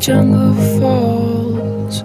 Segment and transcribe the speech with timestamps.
[0.00, 2.02] jungle falls.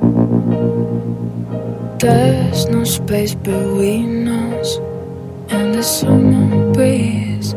[1.98, 4.78] There's no space between us
[5.48, 7.56] and the summer breeze.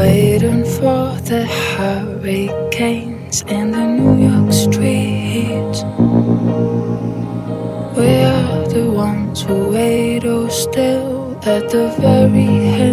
[0.00, 5.84] Waiting for the hurricanes in the New York streets.
[7.98, 12.48] We are the ones who wait oh still at the very
[12.88, 12.91] end.